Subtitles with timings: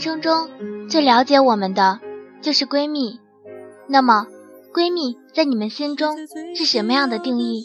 [0.00, 0.48] 生中
[0.88, 2.00] 最了解我们的
[2.42, 3.20] 就是闺蜜。
[3.88, 4.26] 那么，
[4.72, 6.16] 闺蜜在你们心中
[6.54, 7.64] 是什么样的定义？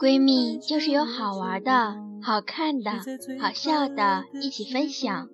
[0.00, 2.90] 闺蜜就是有好玩的、好看的、
[3.40, 5.28] 好笑的，一起分享。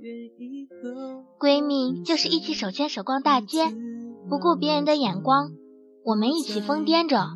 [1.39, 3.67] 闺蜜就是一起手牵手逛大街，
[4.29, 5.53] 不顾别人的眼光，
[6.05, 7.29] 我们一起疯癫着。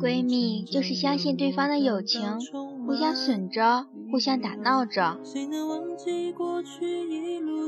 [0.00, 2.22] 闺蜜就是相信对方的友情，
[2.88, 5.18] 互相损着，互相打闹着。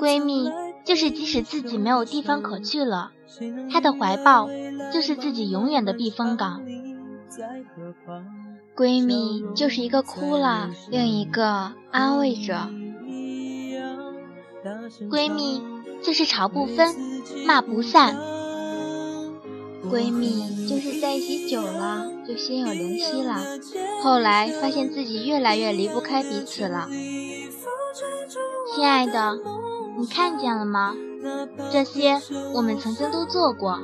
[0.01, 0.51] 闺蜜
[0.87, 3.13] 就是即使自己没有地方可去了，
[3.71, 4.49] 她的怀抱
[4.91, 6.63] 就是自己永远的避风港。
[8.75, 12.71] 闺蜜就是一个哭了，另一个安慰着。
[15.11, 15.63] 闺蜜
[16.03, 16.97] 就是吵不分，
[17.47, 18.17] 骂不散。
[19.89, 23.43] 闺蜜就是在一起久了就心有灵犀了，
[24.03, 26.89] 后来发现自己越来越离不开彼此了。
[28.75, 29.39] 亲爱的，
[29.99, 30.95] 你看见了吗？
[31.71, 32.21] 这些
[32.55, 33.79] 我们曾经都做过，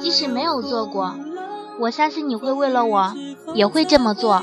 [0.00, 1.14] 即使没有做过。
[1.80, 3.14] 我相信你会为了我，
[3.54, 4.42] 也会这么做。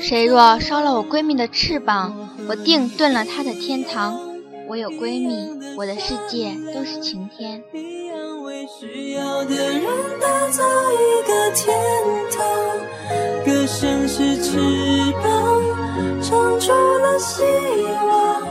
[0.00, 4.27] 谁若烧了我闺蜜的翅膀，我定炖了她的天堂。
[4.68, 7.64] 我有闺蜜，我的世界都是晴天。
[13.46, 14.58] 歌声是翅
[15.22, 17.42] 膀，唱出了希
[18.04, 18.46] 望。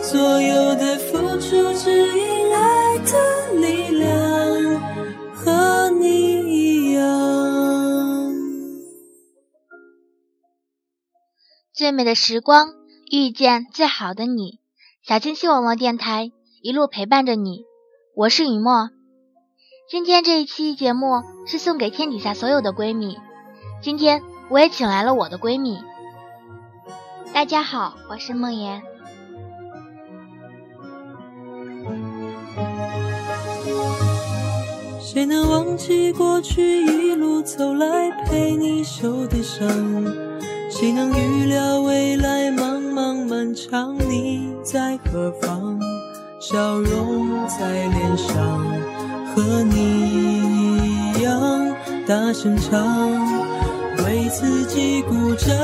[0.00, 4.08] 所有的付出，只因爱的力量。
[5.34, 6.04] 和你
[6.54, 8.32] 一样。
[11.72, 12.74] 最美的时光，
[13.10, 14.60] 遇见最好的你。
[15.08, 17.64] 小清新网络电台一路陪伴着你，
[18.14, 18.90] 我是雨墨。
[19.88, 23.16] 今天这一期节目是送给天底下所有的闺蜜。
[23.80, 25.78] 今天我也请来了我的闺蜜。
[27.32, 28.82] 大家好，我是梦妍。
[35.00, 39.66] 谁能忘记过去一路走来陪你受的伤？
[40.70, 43.96] 谁能预料未来茫茫漫长？
[44.10, 45.78] 你在何方？
[46.40, 48.34] 笑容在脸上，
[49.32, 51.76] 和你一样
[52.08, 52.84] 大声唱，
[53.98, 55.56] 为自己鼓掌。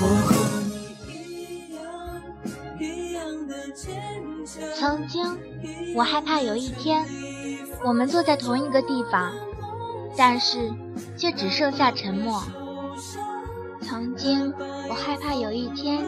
[0.00, 0.34] 我和
[1.06, 1.84] 你一样，
[2.80, 3.94] 一样的坚
[4.44, 4.60] 强。
[4.74, 5.38] 曾经，
[5.94, 7.06] 我害怕有一天，
[7.84, 9.30] 我们坐在同一个地方，
[10.16, 10.72] 但是
[11.16, 12.42] 却只剩下沉默。
[13.82, 14.52] 曾经，
[14.90, 16.04] 我害怕有一天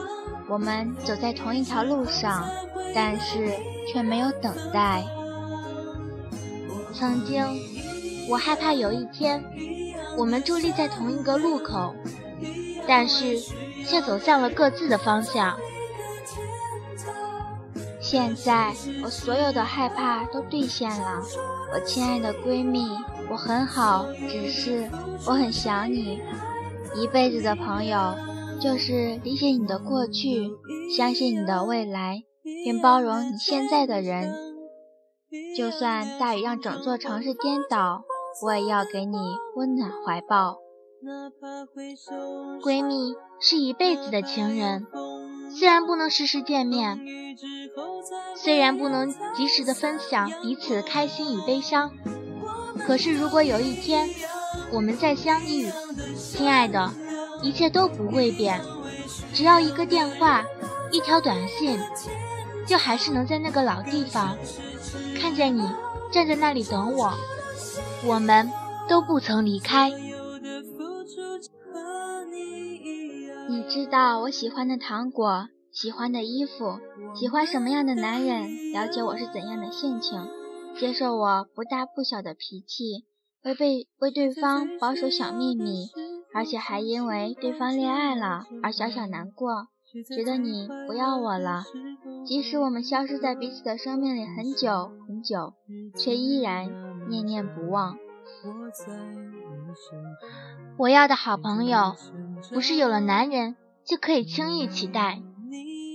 [0.49, 2.45] 我们走在同一条路上，
[2.93, 3.49] 但是
[3.87, 5.05] 却没有等待。
[6.93, 7.45] 曾经，
[8.29, 9.41] 我害怕有一天
[10.19, 11.95] 我们伫立在同一个路口，
[12.85, 13.39] 但是
[13.87, 15.57] 却走向了各自的方向。
[18.01, 21.23] 现在，我所有的害怕都兑现了，
[21.73, 22.89] 我亲爱的闺蜜，
[23.31, 24.91] 我很好，只是
[25.25, 26.21] 我很想你。
[26.95, 28.15] 一辈子的朋友，
[28.63, 30.53] 就是理解你的过去，
[30.97, 32.23] 相信你的未来，
[32.65, 34.33] 并包容你现在的人。
[35.57, 38.05] 就算大雨让整座城市颠倒，
[38.45, 39.19] 我也要给你
[39.57, 40.59] 温暖怀抱。
[42.63, 44.87] 闺蜜是一辈子的情人，
[45.51, 47.01] 虽然不能时时见面，
[48.37, 51.91] 虽然不能及时的分享彼此的开心与悲伤，
[52.87, 54.09] 可是如果有一天，
[54.73, 55.67] 我们再相遇，
[56.17, 56.93] 亲爱的，
[57.43, 58.61] 一切都不会变。
[59.35, 60.45] 只要一个电话，
[60.91, 61.79] 一条短信，
[62.67, 64.37] 就还是能在那个老地方
[65.19, 65.69] 看见你
[66.11, 67.13] 站在那里等我。
[68.05, 68.51] 我们
[68.89, 69.91] 都不曾离开。
[73.49, 76.79] 你知道我喜欢的糖果，喜欢的衣服，
[77.15, 80.29] 喜欢什么样的男人，了解我是怎样的性情，
[80.79, 83.05] 接受我不大不小的脾气。
[83.45, 85.89] 为被为对方保守小秘密，
[86.35, 89.69] 而且还因为对方恋爱了而小小难过，
[90.17, 91.65] 觉得你不要我了。
[92.25, 95.53] 即使我们消失在彼此的生命里很久很久，
[95.99, 96.71] 却依然
[97.09, 97.99] 念念不忘。
[100.79, 101.95] 我要的好朋友，
[102.53, 105.21] 不是有了男人就可以轻易期待，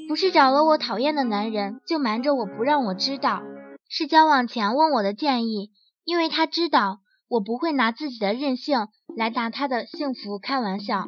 [0.08, 3.42] 不是找了我讨厌的男人就瞒着我不让我知道，
[3.90, 5.72] 是交往前问我的建议，
[6.04, 7.00] 因为他知道。
[7.30, 11.08] 我不会拿自己的任性来拿他的幸福开玩笑。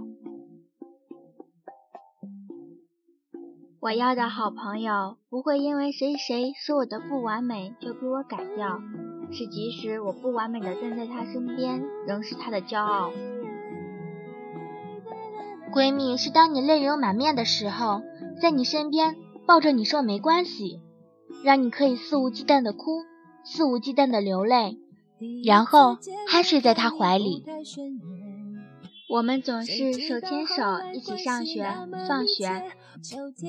[3.80, 8.80] 我要的好朋友不会因为谁谁说我的不完美就给我改掉，
[9.32, 13.12] 是即使我不完美的站在他身边，仍是他的骄傲。
[15.72, 18.02] 闺蜜是当你泪流满面的时候，
[18.42, 19.16] 在你身边
[19.48, 20.82] 抱着你说没关系，
[21.46, 23.04] 让你可以肆无忌惮的哭，
[23.46, 24.78] 肆无忌惮的流泪，
[25.44, 25.98] 然后
[26.30, 27.44] 酣睡在他怀里。
[29.10, 30.64] 我们总是手牵手
[30.94, 31.64] 一起上学、
[32.08, 32.64] 放学，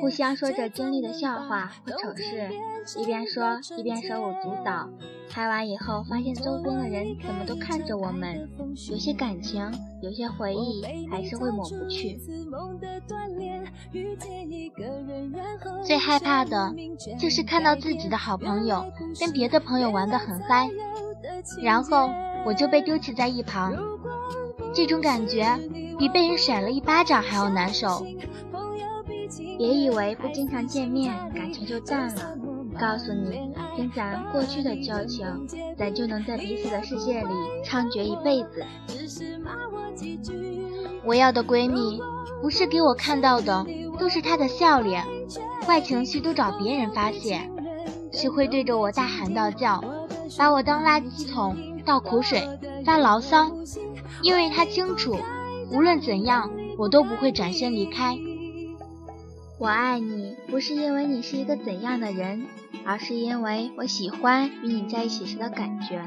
[0.01, 2.51] 互相说着经历的笑话和丑事，
[2.99, 4.89] 一边说一边手舞足蹈。
[5.29, 8.49] 拍完以后，发现周边的人怎么都看着我们，
[8.91, 9.71] 有些感情，
[10.03, 12.19] 有些回忆，还是会抹不去。
[15.85, 16.75] 最害怕的
[17.21, 18.83] 就是看到自己的好朋友
[19.21, 20.71] 跟别的朋友玩得很嗨，
[21.63, 22.11] 然后
[22.45, 23.75] 我就被丢弃在一旁。
[24.73, 25.59] 这种感觉
[25.99, 28.05] 比被人甩了一巴掌还要难受。
[29.59, 32.37] 别以为不经常见面，感情就淡了。
[32.79, 35.27] 告诉你，凭咱过去的交情，
[35.77, 37.29] 咱就能在彼此的世界里
[37.65, 38.65] 猖獗一辈子。
[41.05, 42.01] 我要的闺蜜，
[42.41, 43.67] 不是给我看到的
[43.99, 45.05] 都是她的笑脸，
[45.67, 47.41] 坏情绪都找别人发泄，
[48.13, 49.83] 是会对着我大喊大叫，
[50.39, 52.47] 把我当垃圾桶倒苦水，
[52.85, 53.51] 发牢骚。
[54.23, 55.19] 因为他清楚，
[55.71, 58.19] 无论怎样，我都不会转身离开。
[59.59, 62.47] 我爱你，不是因为你是一个怎样的人，
[62.85, 66.03] 而是因为我喜欢与你在一起时的感觉。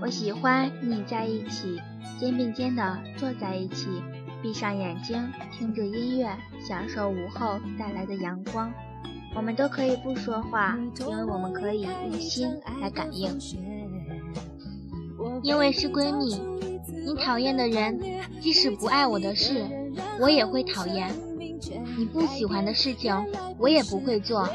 [0.00, 1.80] 我喜欢与你在一起，
[2.20, 3.86] 肩并肩的坐在一起，
[4.42, 6.28] 闭上眼睛，听着音乐，
[6.60, 8.72] 享受午后带来的阳光。
[9.36, 12.48] 我们都可以不说话，因为我们可以用心
[12.80, 13.38] 来感应。
[15.42, 16.40] 因为是闺蜜。
[17.04, 18.00] 你讨厌的人，
[18.40, 19.64] 即使不爱我的事，
[20.18, 21.08] 我也会讨厌；
[21.96, 23.14] 你不喜欢的事情，
[23.58, 24.48] 我也不会做。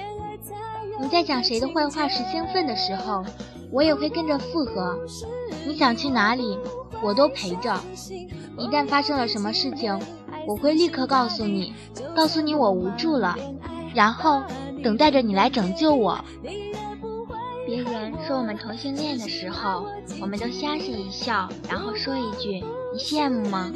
[1.00, 3.24] 你在讲谁的坏话时兴奋的时候，
[3.72, 5.00] 我也会跟着附和。
[5.66, 6.58] 你想去哪里，
[7.02, 7.80] 我都陪着。
[8.58, 9.98] 一旦发生了什么事情，
[10.48, 11.74] 我会立刻告诉你，
[12.16, 13.38] 告诉你我无助了，
[13.96, 14.44] 然后
[14.84, 16.24] 等待着你来拯救我。
[17.66, 19.86] 别人说我们同性恋的时候，
[20.20, 22.64] 我们都相视一笑，然后说一句
[22.94, 23.72] ：“你羡慕吗？”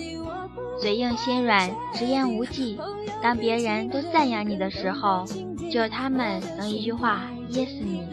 [0.82, 2.78] 嘴硬心软，直言无忌。
[3.22, 5.24] 当别人都赞扬你的时候，
[5.72, 8.04] 只有他们能一句话噎死你。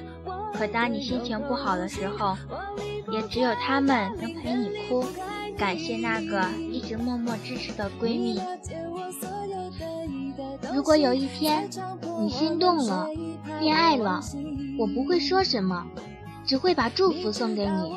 [0.55, 2.37] 可当你心情不好的时候，
[3.11, 5.05] 也只有他们能陪你哭。
[5.59, 8.41] 感谢那个一直默默支持的闺蜜。
[10.83, 11.71] 如果有一天
[12.19, 13.09] 你心动了，
[13.61, 14.21] 恋爱了。
[14.77, 15.87] 我不会说什么，
[16.45, 17.97] 只会把祝福送给你。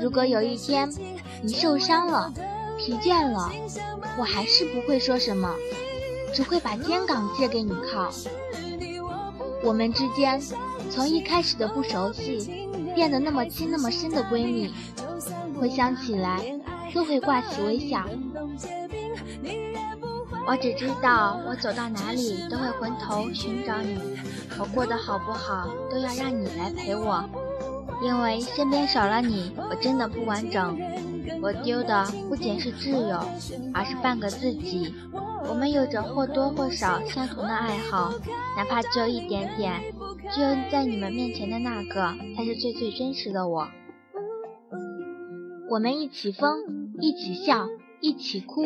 [0.00, 0.88] 如果有一天
[1.42, 2.32] 你受伤了、
[2.78, 3.50] 疲倦了，
[4.16, 5.52] 我还是不会说什么，
[6.32, 8.08] 只会把肩膀借给你靠。
[9.64, 10.40] 我们之间
[10.92, 14.72] 从一开始的不熟悉，变得那么亲、那么深的闺蜜，
[15.58, 16.40] 回想起来
[16.94, 18.04] 都会挂起微笑。
[20.46, 23.98] 我只知道，我走到哪里都会回头寻找你。
[24.58, 27.24] 我过得好不好，都要让你来陪我。
[28.02, 30.78] 因为身边少了你，我真的不完整。
[31.42, 33.20] 我丢的不仅是挚友，
[33.72, 34.94] 而是半个自己。
[35.48, 38.12] 我们有着或多或少相同的爱好，
[38.56, 39.80] 哪怕只有一点点。
[40.32, 43.68] 只有在你们面前的那个，才是最最真实的我。
[45.70, 46.58] 我们一起疯，
[47.00, 47.68] 一起笑，
[48.00, 48.64] 一起哭。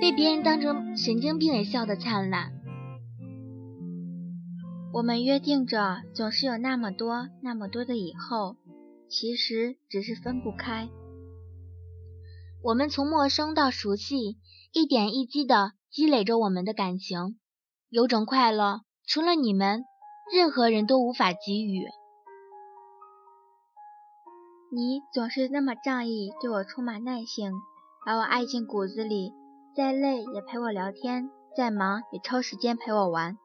[0.00, 2.52] 被别人当成神经病也笑得灿烂。
[4.92, 8.56] 我们约定着，总是有那么多、那么多的以后，
[9.08, 10.88] 其实只是分不开。
[12.62, 14.38] 我们从陌生到熟悉，
[14.72, 17.38] 一点一滴的积累着我们的感情，
[17.90, 19.84] 有种快乐，除了你们，
[20.32, 21.84] 任何人都无法给予。
[24.72, 27.52] 你总是那么仗义，对我充满耐性，
[28.04, 29.32] 把我爱进骨子里。
[29.76, 33.36] 再累也陪我聊天，再忙也抽时间陪我玩。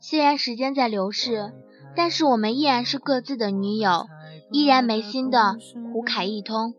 [0.00, 1.52] 虽然时间在流逝，
[1.94, 4.06] 但是我们依然是各自的女友，
[4.50, 5.58] 依然没心的
[5.92, 6.72] 胡侃一通。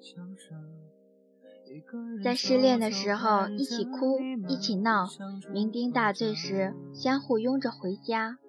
[2.24, 5.06] 在失恋的时候一起哭一起闹，
[5.54, 8.40] 酩酊大醉时相互拥着回家。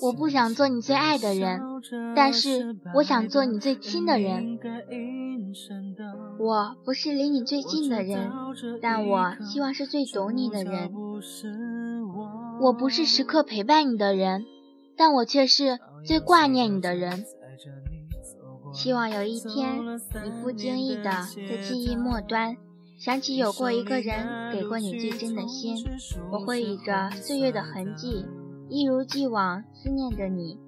[0.00, 1.60] 我不想做你最爱的人，
[2.16, 4.58] 但是我想做你最亲的人。
[6.38, 8.30] 我不是离你最近的人，
[8.80, 10.92] 但我希望是最懂你的人。
[12.60, 14.44] 我不是时刻陪伴你的人，
[14.96, 17.24] 但我却是最挂念你的人。
[18.72, 19.80] 希望有一天，
[20.24, 22.56] 你不经意的在记忆末端
[22.98, 25.76] 想起有过一个人给过你最真的心，
[26.30, 28.24] 我会以着岁月的痕迹。
[28.68, 30.58] 一如既往思念着你，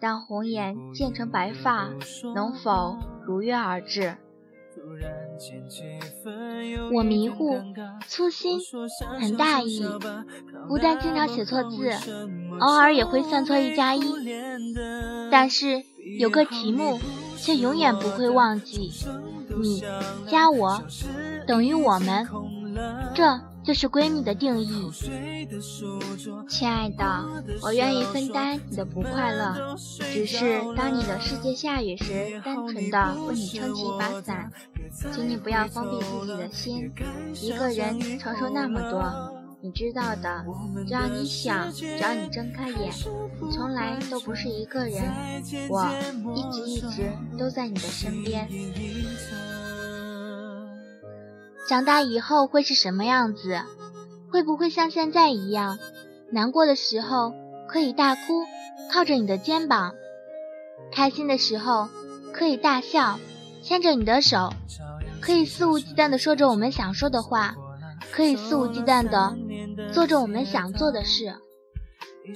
[0.00, 1.90] 当红颜渐成白发，
[2.34, 4.16] 能否如约而至？
[6.92, 7.60] 我迷糊、
[8.08, 8.58] 粗心、
[9.20, 9.84] 很大意，
[10.68, 11.90] 不但经常写错字，
[12.60, 14.02] 偶尔也会算错一加一。
[15.30, 15.82] 但是
[16.18, 17.00] 有个题目
[17.36, 18.90] 却永远不会忘记：
[19.60, 19.82] 你
[20.28, 20.82] 加我
[21.46, 22.26] 等于我们。
[23.14, 23.51] 这。
[23.64, 24.90] 这是闺蜜的定义，
[26.48, 27.24] 亲爱的，
[27.62, 29.76] 我愿意分担你的不快乐，
[30.12, 34.50] 只是当你的世界下雨时，单纯的为你撑起一把伞，
[35.14, 36.92] 请你不要封闭自己的心，
[37.40, 40.44] 一个人承受那么多，你知道的，
[40.86, 42.92] 只要你想，只要你睁开眼，
[43.52, 45.04] 从来都不是一个人，
[45.68, 45.88] 我
[46.34, 48.48] 一直一直都在你的身边。
[51.72, 53.62] 长大以后会是什么样子？
[54.30, 55.78] 会不会像现在一样，
[56.30, 57.32] 难过的时候
[57.66, 58.20] 可以大哭，
[58.92, 59.94] 靠着你的肩膀；
[60.92, 61.88] 开心的时候
[62.34, 63.18] 可以大笑，
[63.62, 64.50] 牵着你的手；
[65.22, 67.54] 可以肆无忌惮地说着我们想说的话，
[68.12, 69.34] 可以肆无忌惮地
[69.94, 71.24] 做着我们想做的事。
[71.24, 72.34] 有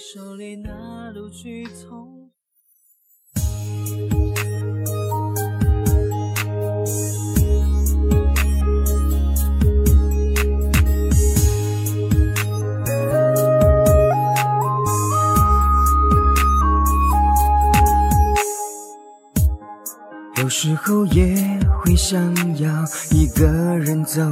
[22.09, 22.23] 想
[22.61, 22.71] 要
[23.11, 23.49] 一个
[23.79, 24.23] 人走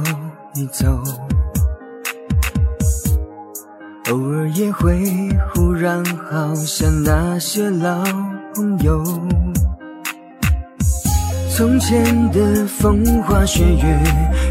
[0.53, 0.87] 一走，
[4.09, 4.97] 偶尔也会
[5.53, 8.01] 忽然好像那些老
[8.53, 9.03] 朋友，
[11.53, 14.03] 从前的风花雪月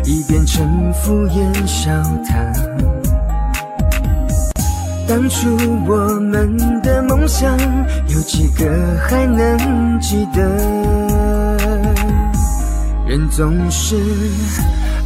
[0.04, 1.90] 已变成敷衍笑
[2.26, 2.52] 谈。
[5.08, 5.48] 当初
[5.88, 7.58] 我们的梦想，
[8.06, 8.70] 有几个
[9.08, 11.13] 还能记得？
[13.14, 13.94] 人总是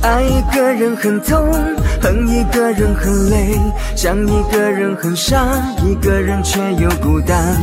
[0.01, 1.53] 爱一个人很痛，
[2.01, 3.61] 恨一个人很累，
[3.95, 5.45] 想一个人很傻，
[5.85, 7.55] 一个人却又孤单。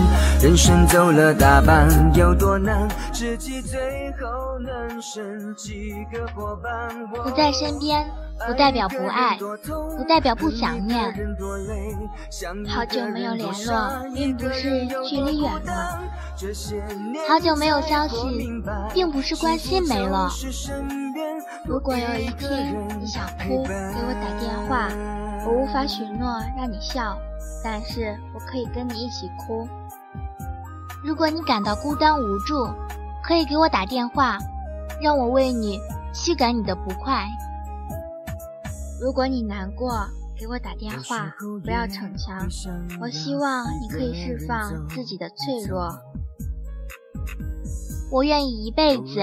[0.43, 2.87] 人生走了大半，有多难？
[3.11, 3.79] 知己最
[4.21, 6.95] 后能剩几个伙伴？
[7.07, 8.05] 不在身边。
[8.47, 9.37] 不代表不爱，
[9.97, 11.13] 不代表不想念。
[12.67, 15.99] 好久没有联络，并不是距离远了；
[17.29, 18.61] 好久没有消息，
[18.93, 20.29] 并不是关心没了。
[21.65, 24.89] 如果有一天你想哭，给我打电话。
[25.47, 27.17] 我无法许诺让你笑，
[27.63, 29.67] 但是我可以跟你一起哭。
[31.03, 32.67] 如果你感到孤单无助，
[33.23, 34.39] 可以给我打电话，
[34.99, 35.79] 让我为你
[36.13, 37.27] 驱赶你的不快。
[39.01, 41.33] 如果你难过，给我打电话，
[41.63, 42.47] 不要逞强。
[43.01, 45.89] 我希望你可以释放自己的脆弱。
[48.11, 49.19] 我愿意一辈子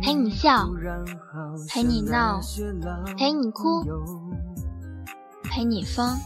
[0.00, 0.68] 陪你笑，
[1.68, 2.40] 陪你闹，
[3.18, 3.84] 陪你哭，
[5.44, 6.16] 陪你疯。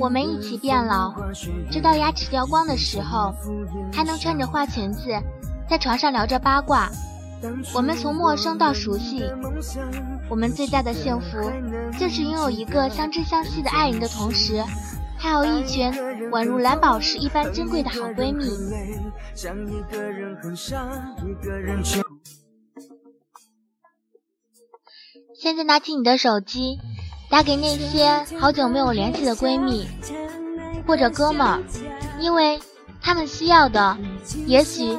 [0.00, 1.14] 我们一起变老，
[1.70, 3.32] 直到牙齿掉光的时候，
[3.92, 5.08] 还能穿着花裙子
[5.68, 6.90] 在床上聊着八卦。
[7.74, 9.22] 我们从陌生到熟悉，
[10.28, 11.50] 我们最大的幸福
[11.98, 14.62] 就是拥有一个相知相惜的爱人的同时，
[15.16, 15.92] 还有一群
[16.30, 18.44] 宛如蓝宝石一般珍贵的好闺蜜。
[25.40, 26.78] 现在拿起你的手机，
[27.30, 29.86] 打给那些好久没有联系的闺蜜
[30.86, 31.62] 或者哥们儿，
[32.18, 32.58] 因为
[33.00, 33.96] 他们需要的，
[34.46, 34.98] 也许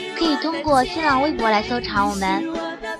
[0.21, 2.47] 可以通过新浪微博来搜查我们，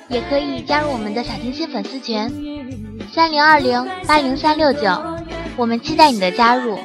[0.08, 2.98] 也可以加入我们的小甜心粉丝群。
[3.14, 4.90] 三零二零八零三六九，
[5.56, 6.80] 我们期待你的加入。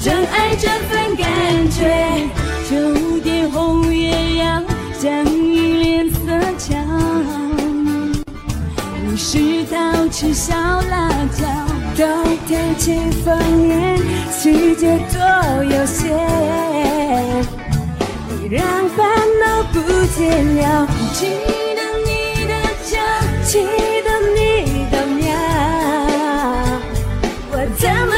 [0.00, 2.26] 真爱这份感觉，
[2.70, 4.62] 就点红鸳鸯，
[4.98, 6.78] 将你脸色瞧。
[9.04, 11.44] 你是刀吃小辣椒，
[11.98, 12.04] 都
[12.46, 13.36] 天气风
[13.66, 13.98] 言，
[14.30, 15.18] 世界多
[15.64, 16.16] 悠闲。
[18.48, 19.04] 让烦
[19.40, 19.80] 恼不
[20.16, 21.26] 见了，记
[21.74, 22.96] 得你的笑，
[23.44, 23.66] 记
[24.04, 25.26] 得你的妙，
[27.50, 28.17] 我怎么？